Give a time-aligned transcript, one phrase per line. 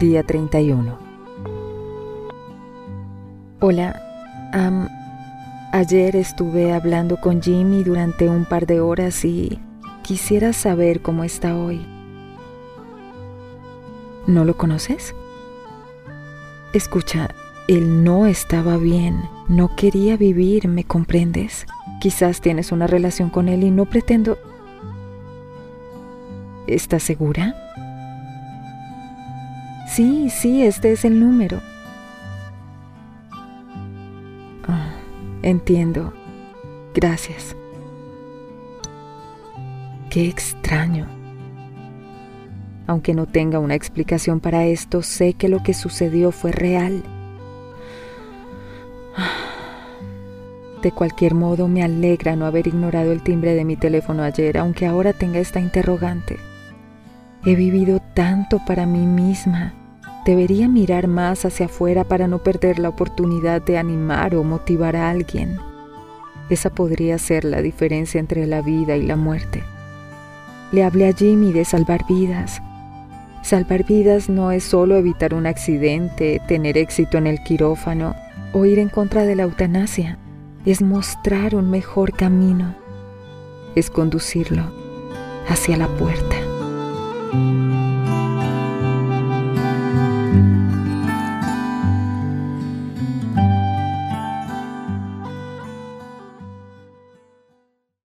[0.00, 0.98] Día 31.
[3.60, 4.00] Hola,
[5.72, 9.60] ayer estuve hablando con Jimmy durante un par de horas y
[10.02, 11.86] quisiera saber cómo está hoy.
[14.26, 15.14] ¿No lo conoces?
[16.72, 17.28] Escucha,
[17.68, 21.66] él no estaba bien, no quería vivir, ¿me comprendes?
[22.00, 24.38] Quizás tienes una relación con él y no pretendo...
[26.66, 27.54] ¿Estás segura?
[29.90, 31.60] Sí, sí, este es el número.
[34.68, 34.92] Ah,
[35.42, 36.12] entiendo.
[36.94, 37.56] Gracias.
[40.08, 41.08] Qué extraño.
[42.86, 47.02] Aunque no tenga una explicación para esto, sé que lo que sucedió fue real.
[50.82, 54.86] De cualquier modo, me alegra no haber ignorado el timbre de mi teléfono ayer, aunque
[54.86, 56.38] ahora tenga esta interrogante.
[57.44, 59.74] He vivido tanto para mí misma
[60.24, 65.10] Debería mirar más hacia afuera para no perder la oportunidad de animar o motivar a
[65.10, 65.58] alguien.
[66.50, 69.62] Esa podría ser la diferencia entre la vida y la muerte.
[70.72, 72.60] Le hablé a Jimmy de salvar vidas.
[73.42, 78.14] Salvar vidas no es solo evitar un accidente, tener éxito en el quirófano
[78.52, 80.18] o ir en contra de la eutanasia.
[80.66, 82.74] Es mostrar un mejor camino.
[83.74, 84.64] Es conducirlo
[85.48, 86.36] hacia la puerta.